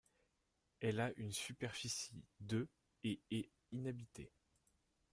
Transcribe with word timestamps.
Elle 0.79 0.99
a 0.99 1.11
une 1.19 1.31
superficie 1.31 2.25
de 2.39 2.67
et 3.03 3.21
est 3.29 3.51
inhabitée. 3.71 4.31